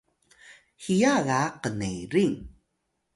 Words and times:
hiya 0.83 1.13
ga 1.27 1.41
knerin 1.63 2.35